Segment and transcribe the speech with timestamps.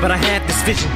[0.00, 0.95] but I had this vision.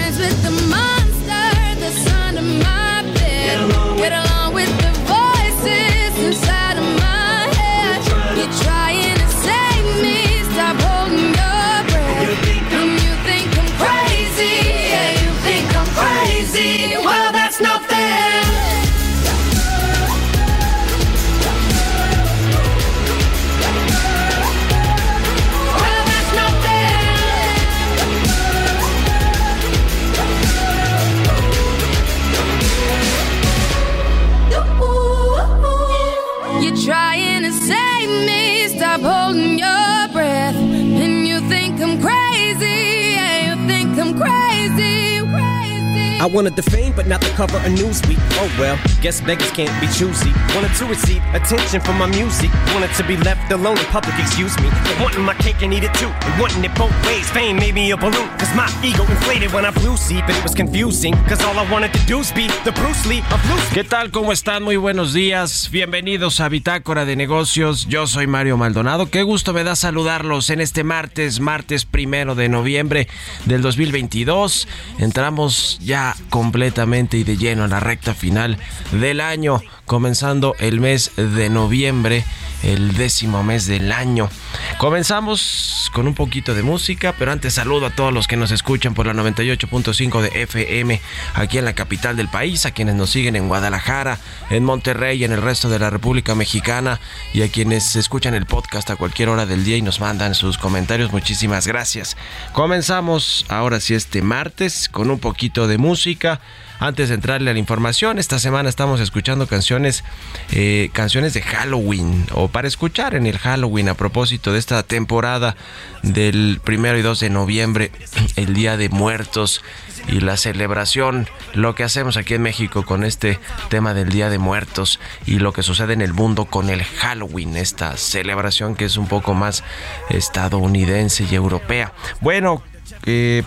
[46.21, 48.21] I wanted the fame, but not the cover of Newsweek.
[48.37, 50.29] Oh well, guess beggars can't be choosy.
[50.53, 52.53] Wanted to receive attention from my music.
[52.75, 54.69] Wanted to be left alone in public, excuse me.
[54.69, 56.13] But wanting my cake and eat it too.
[56.21, 57.27] And wanting it both ways.
[57.31, 58.29] Fame made me a balloon.
[58.37, 61.15] Cause my ego inflated when I flew see, but it was confusing.
[61.25, 63.65] Cause all I wanted to do was be the Bruce Lee of blues.
[63.73, 64.11] ¿Qué tal?
[64.11, 64.61] ¿Cómo están?
[64.61, 65.69] Muy buenos días.
[65.71, 67.87] Bienvenidos a Bitácora de Negocios.
[67.87, 69.09] Yo soy Mario Maldonado.
[69.09, 73.07] Qué gusto me da saludarlos en este martes, martes primero de noviembre
[73.45, 74.67] del 2022.
[74.99, 78.57] Entramos ya completamente y de lleno en la recta final
[78.91, 82.23] del año, comenzando el mes de noviembre
[82.63, 84.29] el décimo mes del año.
[84.77, 88.93] Comenzamos con un poquito de música, pero antes saludo a todos los que nos escuchan
[88.93, 91.01] por la 98.5 de FM
[91.33, 94.19] aquí en la capital del país, a quienes nos siguen en Guadalajara,
[94.49, 96.99] en Monterrey en el resto de la República Mexicana
[97.33, 100.57] y a quienes escuchan el podcast a cualquier hora del día y nos mandan sus
[100.57, 101.11] comentarios.
[101.11, 102.17] Muchísimas gracias.
[102.53, 106.41] Comenzamos ahora sí este martes con un poquito de música.
[106.81, 110.03] Antes de entrarle a la información, esta semana estamos escuchando canciones,
[110.51, 115.55] eh, canciones de Halloween o para escuchar en el Halloween a propósito de esta temporada
[116.01, 117.91] del primero y 2 de noviembre,
[118.35, 119.61] el Día de Muertos
[120.07, 123.37] y la celebración, lo que hacemos aquí en México con este
[123.69, 127.57] tema del Día de Muertos y lo que sucede en el mundo con el Halloween,
[127.57, 129.63] esta celebración que es un poco más
[130.09, 131.93] estadounidense y europea.
[132.21, 132.63] Bueno,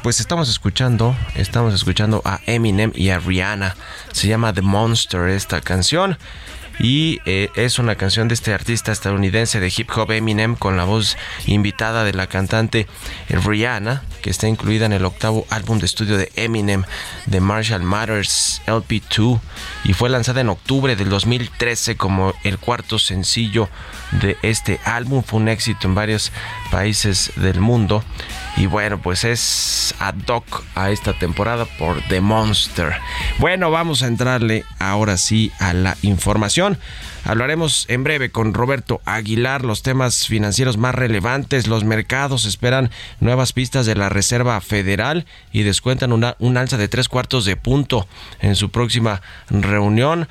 [0.03, 3.77] pues estamos escuchando, estamos escuchando a Eminem y a Rihanna.
[4.13, 6.19] Se llama The Monster esta canción.
[6.81, 10.85] Y eh, es una canción de este artista estadounidense de hip hop Eminem con la
[10.85, 11.17] voz
[11.47, 12.89] invitada de la cantante
[13.29, 16.83] Rihanna, que está incluida en el octavo álbum de estudio de Eminem,
[17.31, 19.41] The Marshall Matters LP2,
[19.85, 23.69] y fue lanzada en octubre del 2013 como el cuarto sencillo
[24.11, 25.23] de este álbum.
[25.23, 26.33] Fue un éxito en varios
[26.73, 28.03] países del mundo.
[28.57, 32.95] Y bueno, pues es ad hoc a esta temporada por The Monster.
[33.39, 36.79] Bueno, vamos a entrarle ahora sí a la información.
[37.25, 41.67] Hablaremos en breve con Roberto Aguilar los temas financieros más relevantes.
[41.67, 46.89] Los mercados esperan nuevas pistas de la Reserva Federal y descuentan una, un alza de
[46.89, 48.07] tres cuartos de punto
[48.41, 50.29] en su próxima reunión.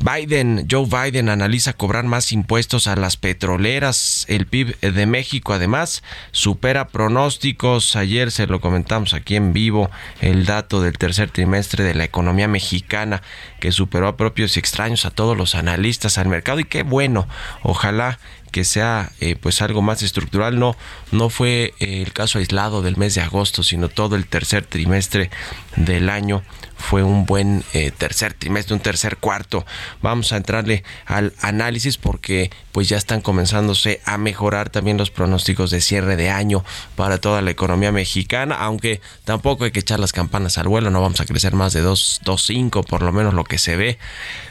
[0.00, 4.26] Biden, Joe Biden analiza cobrar más impuestos a las petroleras.
[4.28, 7.96] El PIB de México además supera pronósticos.
[7.96, 9.90] Ayer se lo comentamos aquí en vivo
[10.20, 13.22] el dato del tercer trimestre de la economía mexicana
[13.58, 17.26] que superó a propios y extraños a todos los analistas al mercado y qué bueno.
[17.62, 20.76] Ojalá que sea eh, pues algo más estructural no
[21.12, 25.30] no fue eh, el caso aislado del mes de agosto sino todo el tercer trimestre
[25.76, 26.42] del año
[26.78, 29.66] fue un buen eh, tercer trimestre, un tercer cuarto.
[30.00, 35.70] Vamos a entrarle al análisis porque pues ya están comenzándose a mejorar también los pronósticos
[35.70, 36.64] de cierre de año
[36.96, 41.02] para toda la economía mexicana, aunque tampoco hay que echar las campanas al vuelo, no
[41.02, 43.98] vamos a crecer más de 2.5 por lo menos lo que se ve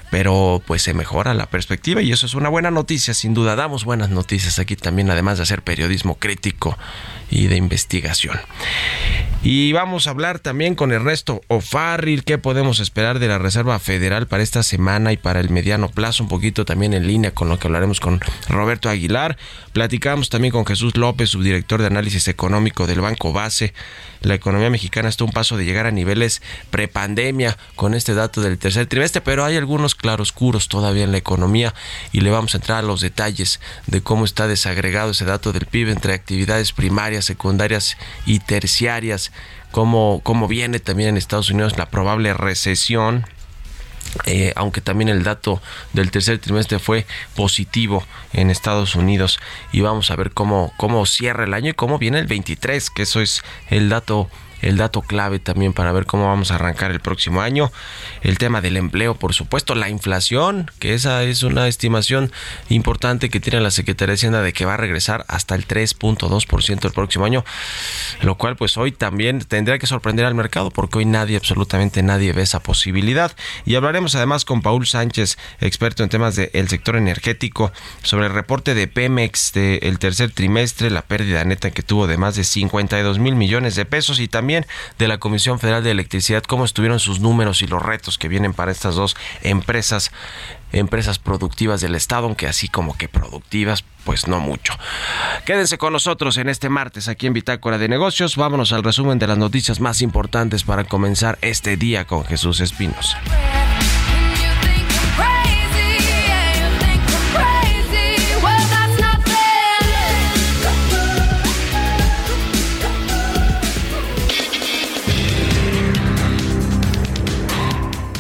[0.10, 3.56] pero pues se mejora la perspectiva y eso es una buena noticia, sin duda.
[3.56, 6.78] Damos buenas noticias aquí también, además de hacer periodismo crítico
[7.30, 8.40] y de investigación.
[9.44, 14.28] Y vamos a hablar también con Ernesto O'Farrill, qué podemos esperar de la Reserva Federal
[14.28, 17.60] para esta semana y para el mediano plazo, un poquito también en línea con lo
[17.60, 18.20] que hablaremos con
[18.50, 19.38] Roberto Aguilar.
[19.74, 23.74] Platicamos también con Jesús López, subdirector de análisis económico del Banco Base.
[24.22, 26.42] La economía mexicana está a un paso de llegar a niveles
[26.72, 31.74] prepandemia con este dato del tercer trimestre, pero hay algunos claroscuros todavía en la economía
[32.12, 35.68] y le vamos a entrar a los detalles de cómo está desagregado ese dato del
[35.68, 39.27] PIB entre actividades primarias, secundarias y terciarias,
[39.72, 43.26] cómo, cómo viene también en Estados Unidos la probable recesión
[44.26, 45.62] eh, aunque también el dato
[45.94, 49.40] del tercer trimestre fue positivo en Estados Unidos.
[49.72, 53.04] Y vamos a ver cómo, cómo cierra el año y cómo viene el 23, que
[53.04, 54.30] eso es el dato
[54.62, 57.72] el dato clave también para ver cómo vamos a arrancar el próximo año.
[58.22, 62.32] El tema del empleo, por supuesto, la inflación, que esa es una estimación
[62.70, 66.86] importante que tiene la Secretaría de Hacienda de que va a regresar hasta el 3.2%
[66.86, 67.46] el próximo año,
[68.22, 72.34] lo cual pues hoy también tendría que sorprender al mercado porque hoy nadie, absolutamente nadie
[72.34, 73.32] ve esa posibilidad.
[73.66, 77.72] Y hablaremos además con Paul Sánchez, experto en temas del sector energético,
[78.04, 82.36] sobre el reporte de Pemex del tercer trimestre, la pérdida neta que tuvo de más
[82.36, 84.47] de 52 mil millones de pesos y también
[84.98, 88.54] de la Comisión Federal de Electricidad, cómo estuvieron sus números y los retos que vienen
[88.54, 90.12] para estas dos empresas
[90.74, 94.74] empresas productivas del Estado, aunque así como que productivas, pues no mucho.
[95.46, 98.36] Quédense con nosotros en este martes aquí en Bitácora de Negocios.
[98.36, 103.16] Vámonos al resumen de las noticias más importantes para comenzar este día con Jesús Espinos.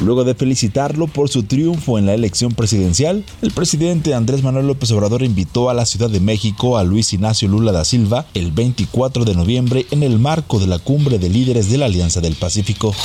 [0.07, 4.89] Luego de felicitarlo por su triunfo en la elección presidencial, el presidente Andrés Manuel López
[4.91, 9.25] Obrador invitó a la Ciudad de México a Luis Ignacio Lula da Silva el 24
[9.25, 12.95] de noviembre en el marco de la cumbre de líderes de la Alianza del Pacífico.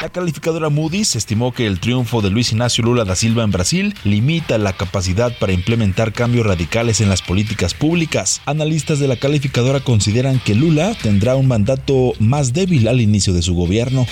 [0.00, 3.94] La calificadora Moody's estimó que el triunfo de Luis Ignacio Lula da Silva en Brasil
[4.02, 8.40] limita la capacidad para implementar cambios radicales en las políticas públicas.
[8.46, 13.42] Analistas de la calificadora consideran que Lula tendrá un mandato más débil al inicio de
[13.42, 14.08] su gobierno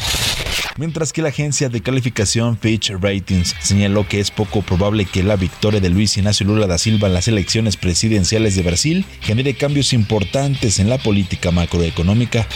[0.81, 2.20] mientras que la agencia de calificación
[2.61, 6.77] Fitch Ratings señaló que es poco probable que la victoria de Luis Ignacio Lula da
[6.77, 12.47] Silva en las elecciones presidenciales de Brasil genere cambios importantes en la política macroeconómica.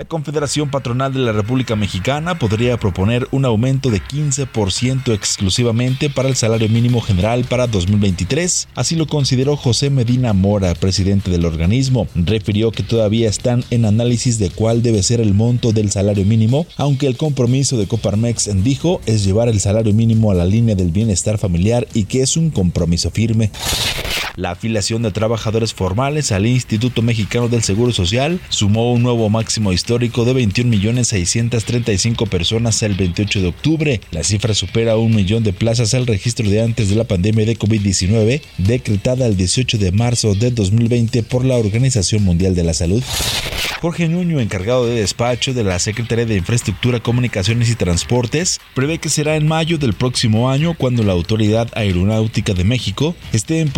[0.00, 6.30] La Confederación Patronal de la República Mexicana podría proponer un aumento de 15% exclusivamente para
[6.30, 12.08] el salario mínimo general para 2023, así lo consideró José Medina Mora, presidente del organismo.
[12.14, 16.66] Refirió que todavía están en análisis de cuál debe ser el monto del salario mínimo,
[16.78, 20.90] aunque el compromiso de Coparmex dijo es llevar el salario mínimo a la línea del
[20.90, 23.50] bienestar familiar y que es un compromiso firme.
[24.40, 29.70] La afiliación de trabajadores formales al Instituto Mexicano del Seguro Social sumó un nuevo máximo
[29.70, 34.00] histórico de 21.635 personas el 28 de octubre.
[34.12, 37.58] La cifra supera un millón de plazas al registro de antes de la pandemia de
[37.58, 43.02] COVID-19, decretada el 18 de marzo de 2020 por la Organización Mundial de la Salud.
[43.80, 49.08] Jorge Nuño, encargado de despacho de la Secretaría de Infraestructura, Comunicaciones y Transportes, prevé que
[49.08, 53.70] será en mayo del próximo año cuando la Autoridad Aeronáutica de México esté en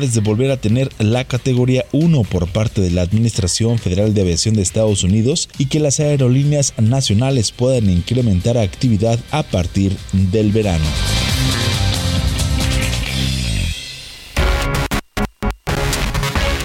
[0.00, 4.54] de volver a tener la categoría 1 por parte de la Administración Federal de Aviación
[4.54, 10.84] de Estados Unidos y que las aerolíneas nacionales puedan incrementar actividad a partir del verano.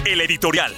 [0.06, 0.72] El editorial.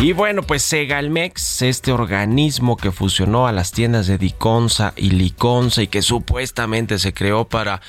[0.00, 5.82] Y bueno, pues Segalmex, este organismo que fusionó a las tiendas de Diconsa y Liconsa
[5.82, 7.80] y que supuestamente se creó para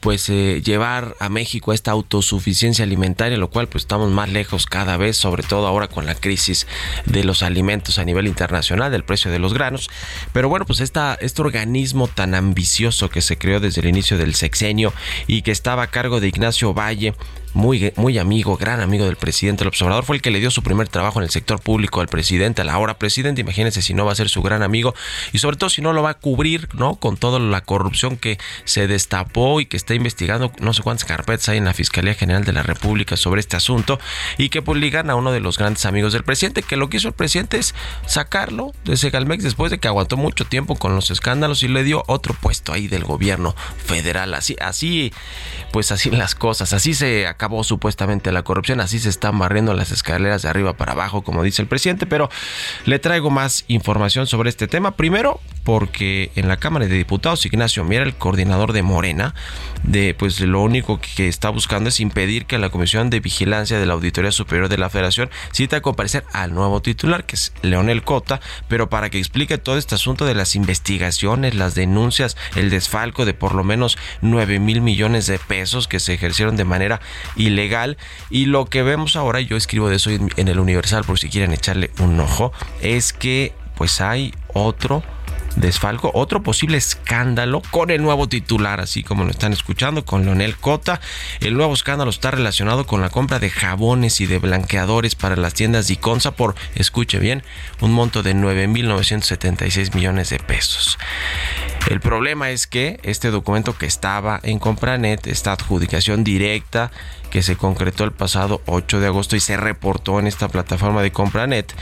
[0.00, 4.96] pues eh, llevar a México esta autosuficiencia alimentaria, lo cual pues estamos más lejos cada
[4.96, 6.66] vez, sobre todo ahora con la crisis
[7.06, 9.90] de los alimentos a nivel internacional, del precio de los granos.
[10.32, 14.34] Pero bueno, pues esta, este organismo tan ambicioso que se creó desde el inicio del
[14.34, 14.92] sexenio
[15.26, 17.14] y que estaba a cargo de Ignacio Valle,
[17.56, 20.62] muy, muy amigo, gran amigo del presidente el observador, fue el que le dio su
[20.62, 23.40] primer trabajo en el sector público al presidente, a la hora presidente.
[23.40, 24.94] Imagínense si no va a ser su gran amigo
[25.32, 26.96] y sobre todo si no lo va a cubrir, ¿no?
[26.96, 31.48] Con toda la corrupción que se destapó y que está investigando, no sé cuántas carpetas
[31.48, 34.00] hay en la Fiscalía General de la República sobre este asunto
[34.36, 36.96] y que pues ligan a uno de los grandes amigos del presidente, que lo que
[36.96, 37.72] hizo el presidente es
[38.04, 42.02] sacarlo de Segalmex después de que aguantó mucho tiempo con los escándalos y le dio
[42.08, 44.34] otro puesto ahí del gobierno federal.
[44.34, 45.12] Así, así,
[45.70, 49.92] pues así las cosas, así se acabó supuestamente la corrupción, así se están barriendo las
[49.92, 52.28] escaleras de arriba para abajo, como dice el presidente, pero
[52.86, 54.96] le traigo más información sobre este tema.
[54.96, 59.34] Primero, porque en la Cámara de Diputados Ignacio Miera, el coordinador de Morena,
[59.86, 63.86] de pues lo único que está buscando es impedir que la Comisión de Vigilancia de
[63.86, 68.02] la Auditoría Superior de la Federación cita a comparecer al nuevo titular, que es Leonel
[68.02, 73.24] Cota, pero para que explique todo este asunto de las investigaciones, las denuncias, el desfalco
[73.24, 77.00] de por lo menos 9 mil millones de pesos que se ejercieron de manera
[77.36, 77.96] ilegal.
[78.30, 81.52] Y lo que vemos ahora, yo escribo de eso en el Universal por si quieren
[81.52, 85.02] echarle un ojo, es que pues hay otro
[85.56, 90.56] desfalco, otro posible escándalo con el nuevo titular, así como lo están escuchando, con Leonel
[90.56, 91.00] Cota.
[91.40, 95.54] El nuevo escándalo está relacionado con la compra de jabones y de blanqueadores para las
[95.54, 97.42] tiendas Iconza por, escuche bien,
[97.80, 100.98] un monto de 9.976 millones de pesos.
[101.88, 106.90] El problema es que este documento que estaba en Compranet, esta adjudicación directa
[107.30, 111.12] que se concretó el pasado 8 de agosto y se reportó en esta plataforma de
[111.12, 111.74] Compranet,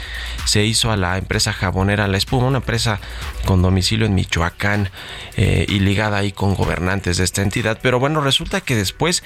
[0.45, 3.01] se hizo a la empresa jabonera La Espuma, una empresa
[3.45, 4.91] con domicilio en Michoacán
[5.37, 7.79] eh, y ligada ahí con gobernantes de esta entidad.
[7.83, 9.23] Pero bueno, resulta que después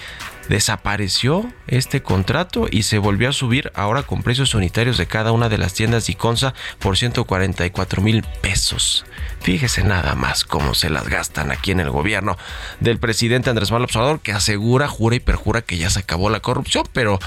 [0.49, 5.49] desapareció este contrato y se volvió a subir ahora con precios unitarios de cada una
[5.49, 9.05] de las tiendas de Iconza por 144 mil pesos.
[9.41, 12.37] Fíjese nada más cómo se las gastan aquí en el gobierno
[12.81, 16.41] del presidente Andrés Manuel Observador que asegura, jura y perjura que ya se acabó la
[16.41, 17.21] corrupción, pero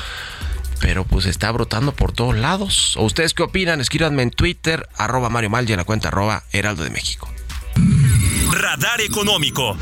[0.79, 2.97] pero pues está brotando por todos lados.
[2.97, 3.79] ¿O ustedes qué opinan?
[3.79, 7.29] Escríbanme en Twitter, arroba Mario Mal y en la cuenta arroba Heraldo de México.
[8.51, 9.77] Radar Económico.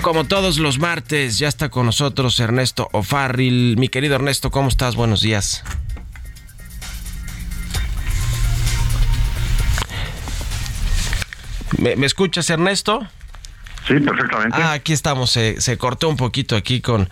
[0.00, 3.76] Como todos los martes, ya está con nosotros Ernesto O'Farrill.
[3.76, 4.96] Mi querido Ernesto, ¿cómo estás?
[4.96, 5.62] Buenos días.
[11.78, 13.06] ¿Me, me escuchas, Ernesto?
[13.86, 14.56] Sí, perfectamente.
[14.60, 15.30] Ah, aquí estamos.
[15.30, 17.08] Se, se cortó un poquito aquí con,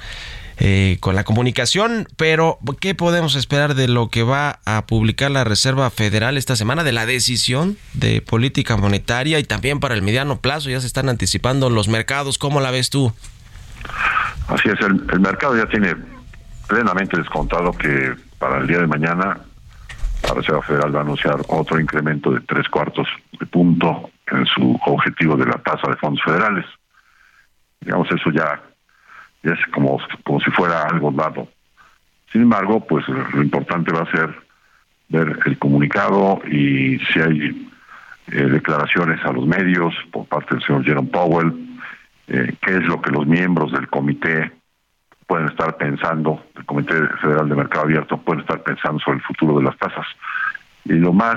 [0.58, 5.42] eh, con la comunicación, pero ¿qué podemos esperar de lo que va a publicar la
[5.42, 10.40] Reserva Federal esta semana, de la decisión de política monetaria y también para el mediano
[10.40, 10.70] plazo?
[10.70, 12.38] Ya se están anticipando los mercados.
[12.38, 13.12] ¿Cómo la ves tú?
[14.48, 15.96] Así es, el, el mercado ya tiene
[16.68, 19.40] plenamente descontado que para el día de mañana
[20.22, 23.08] la Reserva Federal va a anunciar otro incremento de tres cuartos
[23.38, 26.66] de punto en su objetivo de la tasa de fondos federales.
[27.80, 28.60] Digamos, eso ya,
[29.42, 31.48] es como, como si fuera algo dado.
[32.30, 34.34] Sin embargo, pues lo importante va a ser
[35.08, 37.70] ver el comunicado y si hay
[38.28, 41.80] eh, declaraciones a los medios por parte del señor Jerome Powell,
[42.28, 44.52] eh, qué es lo que los miembros del comité
[45.30, 49.58] pueden estar pensando, el Comité Federal de Mercado Abierto pueden estar pensando sobre el futuro
[49.58, 50.04] de las tasas.
[50.84, 51.36] Y lo más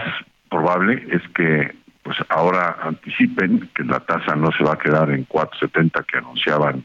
[0.49, 5.27] probable es que pues ahora anticipen que la tasa no se va a quedar en
[5.27, 6.83] 4.70 que anunciaban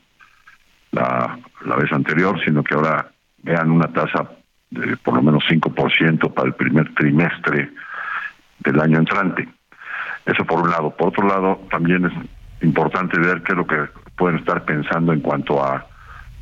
[0.90, 4.30] la, la vez anterior, sino que ahora vean una tasa
[4.68, 7.70] de por lo menos 5% para el primer trimestre
[8.58, 9.48] del año entrante.
[10.26, 10.90] Eso por un lado.
[10.90, 12.12] Por otro lado, también es
[12.62, 15.86] importante ver qué es lo que pueden estar pensando en cuanto a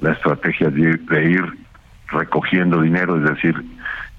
[0.01, 1.45] la estrategia de, de ir
[2.09, 3.55] recogiendo dinero, es decir,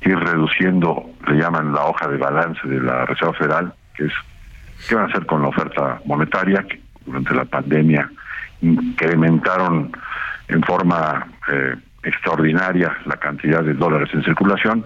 [0.01, 4.13] ir reduciendo, le llaman la hoja de balance de la Reserva Federal, que es
[4.87, 8.09] qué van a hacer con la oferta monetaria, que durante la pandemia
[8.61, 9.91] incrementaron
[10.47, 14.85] en forma eh, extraordinaria la cantidad de dólares en circulación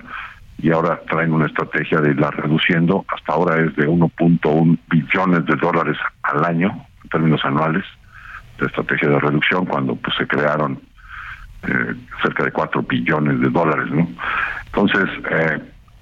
[0.57, 5.55] y ahora traen una estrategia de irla reduciendo, hasta ahora es de 1.1 billones de
[5.55, 7.83] dólares al año, en términos anuales,
[8.67, 10.79] estrategia de reducción, cuando pues se crearon
[11.63, 14.07] eh, cerca de 4 billones de dólares, ¿no?
[14.65, 15.59] Entonces, eh,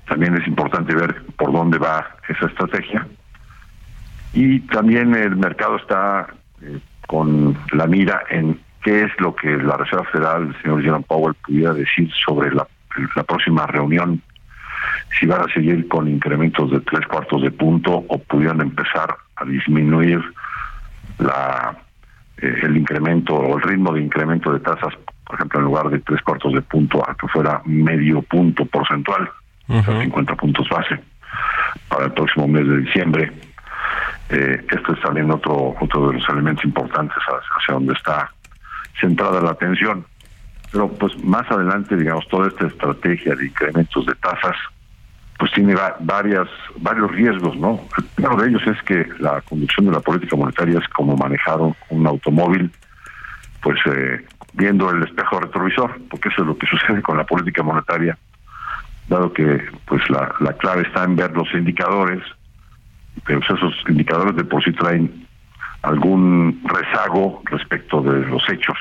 [0.07, 3.05] también es importante ver por dónde va esa estrategia.
[4.33, 6.27] Y también el mercado está
[6.61, 11.05] eh, con la mira en qué es lo que la Reserva Federal, el señor Jerome
[11.07, 12.67] Powell, pudiera decir sobre la,
[13.15, 14.21] la próxima reunión,
[15.19, 19.45] si van a seguir con incrementos de tres cuartos de punto o pudieran empezar a
[19.45, 20.21] disminuir
[21.17, 21.75] la
[22.41, 24.93] eh, el incremento o el ritmo de incremento de tasas,
[25.25, 29.29] por ejemplo, en lugar de tres cuartos de punto a que fuera medio punto porcentual,
[29.67, 30.99] o sea, 50 puntos base
[31.87, 33.31] para el próximo mes de diciembre.
[34.29, 38.31] Eh, esto es también otro otro de los elementos importantes hacia donde está
[38.99, 40.05] centrada la atención.
[40.71, 44.55] Pero pues más adelante, digamos, toda esta estrategia de incrementos de tasas,
[45.39, 46.47] pues tiene va- varias
[46.77, 47.79] varios riesgos, ¿no?
[47.97, 51.59] El primero de ellos es que la conducción de la política monetaria es como manejar
[51.89, 52.69] un, automóvil,
[53.61, 57.63] pues eh, viendo el espejo retrovisor, porque eso es lo que sucede con la política
[57.63, 58.17] monetaria,
[59.07, 62.21] dado que pues la, la clave está en ver los indicadores,
[63.25, 65.25] pero pues, esos indicadores de por sí traen
[65.83, 68.77] algún rezago respecto de los hechos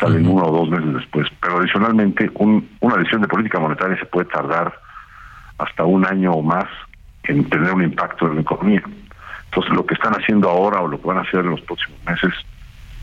[0.00, 1.28] salen uno o dos meses después.
[1.40, 4.72] Pero adicionalmente, un, una decisión de política monetaria se puede tardar
[5.60, 6.66] hasta un año o más
[7.24, 8.82] en tener un impacto en la economía.
[9.44, 11.98] Entonces, lo que están haciendo ahora o lo que van a hacer en los próximos
[12.06, 12.32] meses,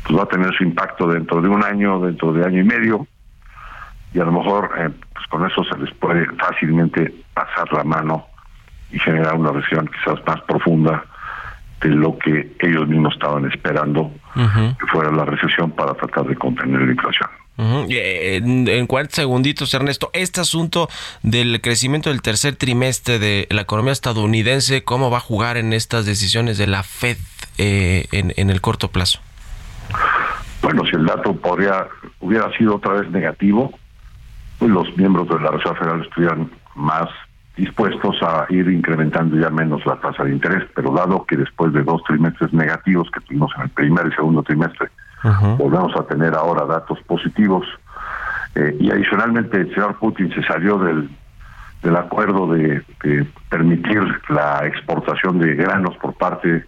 [0.04, 3.08] pues va a tener su impacto dentro de un año, dentro de año y medio,
[4.14, 8.26] y a lo mejor eh, pues con eso se les puede fácilmente pasar la mano
[8.92, 11.04] y generar una recesión quizás más profunda
[11.82, 16.82] de lo que ellos mismos estaban esperando que fuera la recesión para tratar de contener
[16.82, 17.30] la inflación.
[17.58, 20.90] Eh, En, en 40 segunditos, Ernesto, este asunto
[21.24, 26.06] del crecimiento del tercer trimestre de la economía estadounidense, ¿cómo va a jugar en estas
[26.06, 27.18] decisiones de la Fed
[27.58, 29.20] eh, en, en el corto plazo?
[30.62, 31.88] Bueno, si el dato podría
[32.20, 33.72] hubiera sido otra vez negativo,
[34.60, 37.10] pues los miembros de la Reserva Federal estuvieran más
[37.56, 41.84] dispuestos a ir incrementando ya menos la tasa de interés, pero dado que después de
[41.84, 44.90] dos trimestres negativos que tuvimos en el primer y segundo trimestre,
[45.58, 47.66] volvemos a tener ahora datos positivos,
[48.56, 51.10] eh, y adicionalmente el señor Putin se salió del,
[51.84, 56.66] del acuerdo de, de permitir la exportación de granos por parte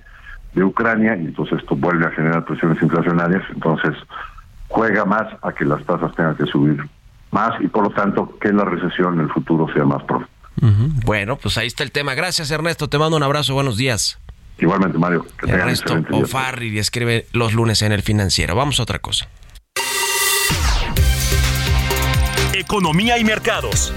[0.53, 3.95] de Ucrania, y entonces esto vuelve a generar presiones inflacionarias, entonces
[4.67, 6.83] juega más a que las tasas tengan que subir
[7.31, 10.29] más y por lo tanto que la recesión en el futuro sea más profunda.
[11.05, 12.15] Bueno, pues ahí está el tema.
[12.15, 12.89] Gracias, Ernesto.
[12.89, 13.53] Te mando un abrazo.
[13.53, 14.19] Buenos días.
[14.59, 15.97] Igualmente, Mario, que Ernesto.
[16.11, 18.55] O'Farrill escribe los lunes en el financiero.
[18.55, 19.27] Vamos a otra cosa.
[22.53, 23.93] Economía y mercados.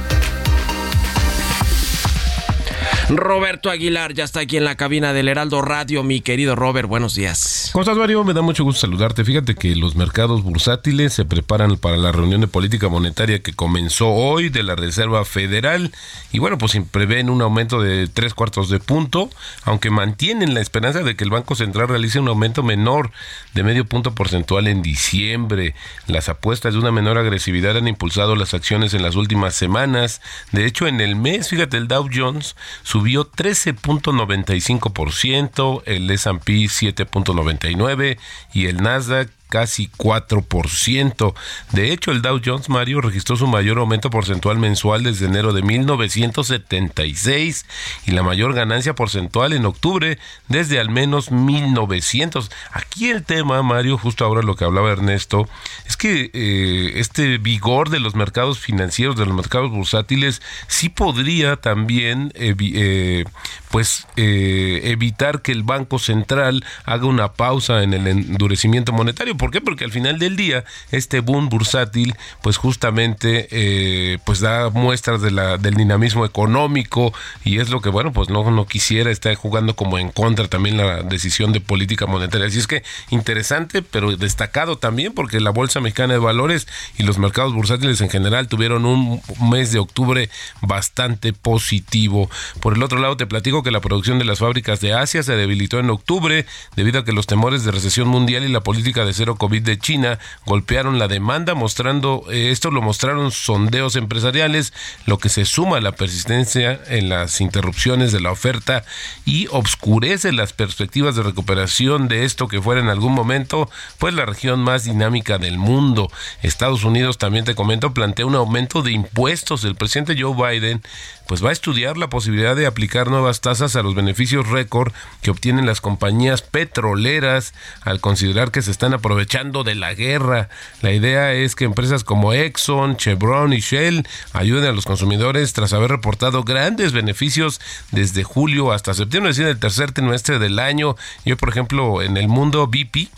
[3.09, 6.03] Roberto Aguilar ya está aquí en la cabina del Heraldo Radio.
[6.03, 7.71] Mi querido Robert, buenos días.
[7.73, 8.25] ¿Cómo estás, Mario?
[8.25, 9.25] Me da mucho gusto saludarte.
[9.25, 14.09] Fíjate que los mercados bursátiles se preparan para la reunión de política monetaria que comenzó
[14.09, 15.93] hoy de la Reserva Federal.
[16.33, 19.31] Y bueno, pues prevén un aumento de tres cuartos de punto,
[19.65, 23.11] aunque mantienen la esperanza de que el Banco Central realice un aumento menor
[23.55, 25.75] de medio punto porcentual en diciembre.
[26.07, 30.21] Las apuestas de una menor agresividad han impulsado las acciones en las últimas semanas.
[30.53, 32.55] De hecho, en el mes, fíjate, el Dow Jones
[32.93, 38.19] subió 13.95%, el S&P 7.99%
[38.53, 41.35] y el Nasdaq casi 4%.
[41.73, 45.61] De hecho, el Dow Jones Mario registró su mayor aumento porcentual mensual desde enero de
[45.61, 47.67] 1976
[48.07, 52.51] y la mayor ganancia porcentual en octubre desde al menos 1900.
[52.73, 55.47] Aquí el tema, Mario, justo ahora lo que hablaba Ernesto,
[55.87, 61.57] es que eh, este vigor de los mercados financieros, de los mercados bursátiles, sí podría
[61.57, 63.27] también eh,
[63.71, 69.51] pues eh, evitar que el Banco Central haga una pausa en el endurecimiento monetario ¿Por
[69.51, 69.61] qué?
[69.61, 75.75] Porque al final del día este boom bursátil pues justamente eh, pues da muestras del
[75.75, 80.13] dinamismo económico y es lo que bueno pues no, no quisiera estar jugando como en
[80.13, 82.47] contra también la decisión de política monetaria.
[82.47, 87.19] Así es que interesante pero destacado también porque la Bolsa Mexicana de Valores y los
[87.19, 92.31] mercados bursátiles en general tuvieron un mes de octubre bastante positivo.
[92.61, 95.35] Por el otro lado te platico que la producción de las fábricas de Asia se
[95.35, 99.13] debilitó en octubre debido a que los temores de recesión mundial y la política de
[99.13, 104.73] cero COVID de China golpearon la demanda, mostrando, eh, esto lo mostraron sondeos empresariales,
[105.07, 108.85] lo que se suma a la persistencia en las interrupciones de la oferta
[109.25, 114.25] y obscurece las perspectivas de recuperación de esto que fuera en algún momento, pues la
[114.25, 116.11] región más dinámica del mundo.
[116.43, 119.65] Estados Unidos, también te comento, plantea un aumento de impuestos.
[119.65, 120.83] El presidente Joe Biden
[121.27, 125.31] pues va a estudiar la posibilidad de aplicar nuevas tasas a los beneficios récord que
[125.31, 130.49] obtienen las compañías petroleras al considerar que se están aprovechando de la guerra.
[130.81, 135.73] La idea es que empresas como Exxon, Chevron y Shell ayuden a los consumidores tras
[135.73, 140.97] haber reportado grandes beneficios desde julio hasta septiembre, es decir, el tercer trimestre del año.
[141.25, 143.09] Yo, por ejemplo, en el mundo BP,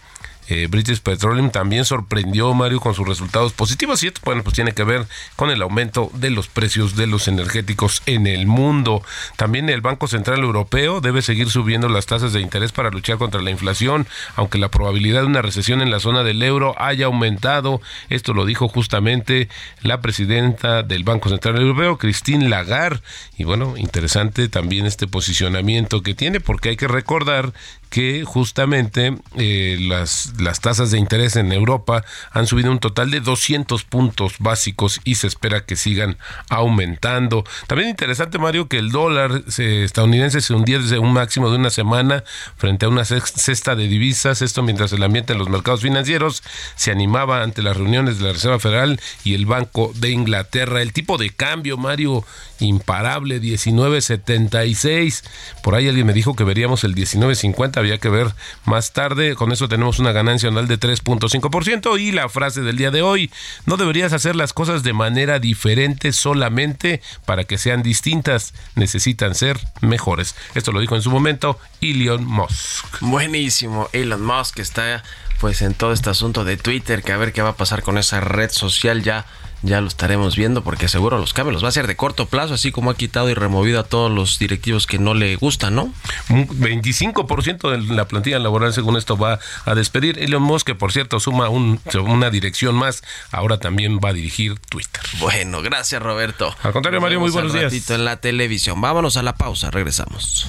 [0.49, 4.73] eh, British Petroleum también sorprendió Mario con sus resultados positivos y esto bueno pues tiene
[4.73, 9.03] que ver con el aumento de los precios de los energéticos en el mundo.
[9.37, 13.43] También el Banco Central Europeo debe seguir subiendo las tasas de interés para luchar contra
[13.43, 17.81] la inflación, aunque la probabilidad de una recesión en la zona del euro haya aumentado.
[18.11, 19.49] Esto lo dijo justamente
[19.83, 23.01] la presidenta del Banco Central Europeo, Christine Lagarde.
[23.37, 27.53] Y bueno, interesante también este posicionamiento que tiene porque hay que recordar
[27.95, 33.21] que justamente eh, las, las tasas de interés en Europa han subido un total de
[33.21, 36.19] 200 puntos básicos y se espera que sigan
[36.51, 37.45] aumentando.
[37.69, 42.25] También interesante, Mario, que el dólar estadounidense se hundía desde un máximo de una semana
[42.57, 46.43] frente a una cesta de divisas, esto mientras el ambiente en los mercados financieros
[46.75, 50.83] se animaba ante las reuniones de la Reserva Federal y el Banco de Inglaterra.
[50.83, 52.25] El tipo de cambio, Mario,
[52.59, 55.23] imparable, 19.76.
[55.63, 59.35] Por ahí alguien me dijo que veríamos el 19.50 había que ver más tarde.
[59.35, 63.31] Con eso tenemos una ganancia anual de 3.5% y la frase del día de hoy,
[63.67, 69.59] no deberías hacer las cosas de manera diferente solamente para que sean distintas, necesitan ser
[69.81, 70.35] mejores.
[70.55, 73.01] Esto lo dijo en su momento Elon Musk.
[73.01, 75.03] Buenísimo, Elon Musk está
[75.45, 77.99] pues en todo este asunto de Twitter, que a ver qué va a pasar con
[77.99, 79.27] esa red social ya
[79.61, 82.55] ya lo estaremos viendo porque seguro los cambios los va a hacer de corto plazo,
[82.55, 85.93] así como ha quitado y removido a todos los directivos que no le gustan, ¿no?
[86.31, 90.19] 25% de la plantilla laboral, según esto, va a despedir.
[90.19, 95.03] Elon Musk, que por cierto suma una dirección más, ahora también va a dirigir Twitter.
[95.19, 96.57] Bueno, gracias Roberto.
[96.63, 97.91] Al contrario, Mario, muy buenos días.
[97.91, 98.81] en la televisión.
[98.81, 100.49] Vámonos a la pausa, regresamos.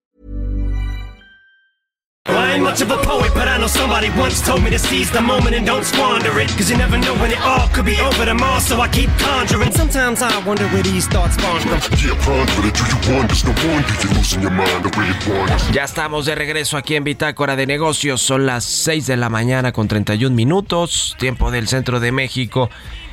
[2.27, 5.09] I ain't much of a poet, but I know somebody once told me to seize
[5.09, 6.49] the moment and don't squander it.
[6.49, 9.71] Cause you never know when it all could be over tomorrow, so I keep conjuring.
[9.71, 11.71] Sometimes I wonder where these thoughts spawn from.
[11.71, 11.97] Yeah, it.
[11.97, 13.27] Do you want?
[13.27, 15.73] There's no wonder you're losing your mind the way you want.
[15.73, 18.21] Ya estamos de regreso aquí en Bitácora de Negocios.
[18.21, 22.69] Son las 6 de la mañana con 31 minutos, tiempo del centro de México.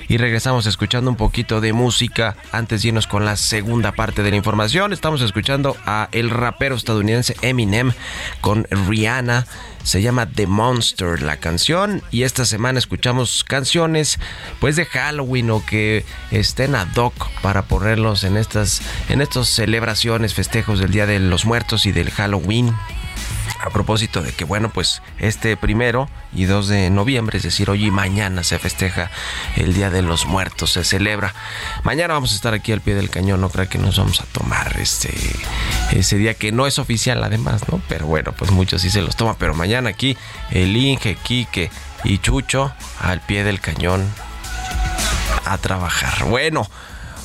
[0.08, 4.30] Y regresamos escuchando un poquito de música antes de irnos con la segunda parte de
[4.30, 4.94] la información.
[4.94, 7.92] Estamos escuchando a el rapero estadounidense Eminem
[8.40, 9.46] con Rihanna.
[9.82, 14.18] Se llama The Monster la canción y esta semana escuchamos canciones
[14.60, 20.34] pues de Halloween o que estén ad hoc para ponerlos en estas en estas celebraciones,
[20.34, 22.74] festejos del Día de los Muertos y del Halloween
[23.60, 27.86] a propósito de que, bueno, pues este primero y 2 de noviembre, es decir, hoy
[27.86, 29.10] y mañana se festeja
[29.56, 31.34] el Día de los Muertos, se celebra.
[31.82, 34.24] Mañana vamos a estar aquí al pie del cañón, no creo que nos vamos a
[34.24, 35.12] tomar este
[35.92, 37.80] ese día que no es oficial además, ¿no?
[37.88, 40.16] Pero bueno, pues muchos sí se los toman, pero mañana aquí
[40.50, 41.70] el Inge, Quique
[42.04, 44.06] y Chucho al pie del cañón
[45.44, 46.24] a trabajar.
[46.24, 46.68] Bueno,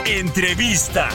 [0.05, 1.09] Entrevista.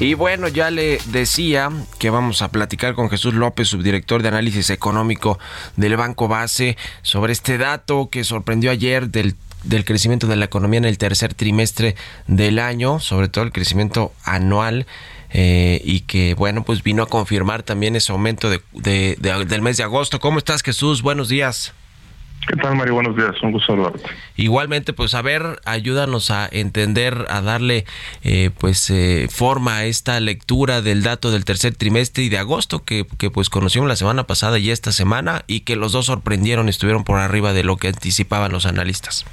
[0.00, 4.70] Y bueno, ya le decía que vamos a platicar con Jesús López, subdirector de análisis
[4.70, 5.40] económico
[5.76, 9.34] del Banco Base, sobre este dato que sorprendió ayer del
[9.64, 11.96] del crecimiento de la economía en el tercer trimestre
[12.28, 14.86] del año, sobre todo el crecimiento anual.
[15.30, 19.60] eh, y que bueno pues vino a confirmar también ese aumento de, de- de- del
[19.62, 20.20] mes de agosto.
[20.20, 21.02] ¿Cómo estás Jesús?
[21.02, 21.74] Buenos días.
[22.48, 22.94] ¿Qué tal, Mario?
[22.94, 23.40] Buenos días.
[23.42, 24.00] Un gusto saludarte.
[24.36, 27.84] Igualmente, pues a ver, ayúdanos a entender, a darle
[28.24, 32.84] eh, pues eh, forma a esta lectura del dato del tercer trimestre y de agosto
[32.86, 36.70] que, que pues conocimos la semana pasada y esta semana y que los dos sorprendieron,
[36.70, 39.26] estuvieron por arriba de lo que anticipaban los analistas.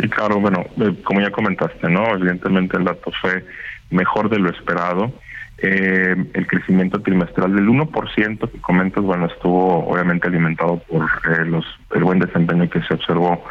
[0.00, 2.12] Sí, claro, bueno, eh, como ya comentaste, ¿no?
[2.16, 3.44] Evidentemente el dato fue
[3.90, 5.12] mejor de lo esperado
[5.58, 11.64] Eh, el crecimiento trimestral del 1% que comentas, bueno, estuvo obviamente alimentado por eh, los
[12.26, 13.42] desempeño que se observó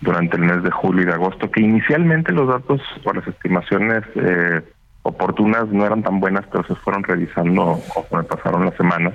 [0.00, 4.02] durante el mes de julio y de agosto, que inicialmente los datos o las estimaciones
[4.16, 4.60] eh,
[5.02, 7.78] oportunas no eran tan buenas, pero se fueron revisando
[8.12, 9.14] me pasaron las semanas.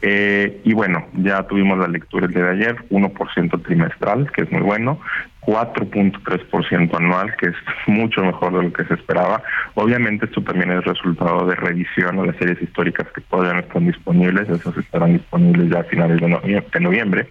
[0.00, 4.52] Eh, y bueno, ya tuvimos la lectura el día de ayer, 1% trimestral, que es
[4.52, 5.00] muy bueno,
[5.48, 7.54] 4.3% anual, que es
[7.86, 9.42] mucho mejor de lo que se esperaba.
[9.74, 13.86] Obviamente esto también es resultado de revisión a las series históricas que todavía no están
[13.86, 17.30] disponibles, esas estarán disponibles ya a finales de noviembre.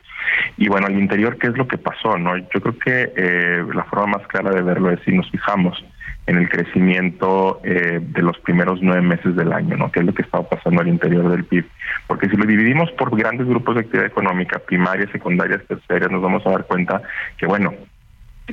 [0.57, 2.17] Y bueno, al interior, ¿qué es lo que pasó?
[2.17, 5.85] no Yo creo que eh, la forma más clara de verlo es si nos fijamos
[6.25, 9.91] en el crecimiento eh, de los primeros nueve meses del año, ¿no?
[9.91, 11.65] Que es lo que estaba pasando al interior del PIB.
[12.07, 16.45] Porque si lo dividimos por grandes grupos de actividad económica, primarias, secundarias, terciarias, nos vamos
[16.45, 17.01] a dar cuenta
[17.37, 17.73] que, bueno,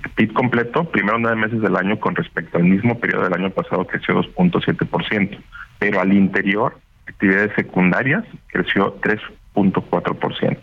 [0.00, 3.86] PIB completo, primeros nueve meses del año con respecto al mismo periodo del año pasado
[3.86, 5.38] creció 2.7%,
[5.78, 6.76] pero al interior,
[7.06, 10.58] actividades secundarias creció 3.4%.